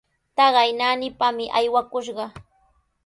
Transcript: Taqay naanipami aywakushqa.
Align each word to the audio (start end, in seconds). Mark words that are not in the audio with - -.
Taqay 0.35 0.69
naanipami 0.77 1.45
aywakushqa. 1.57 2.25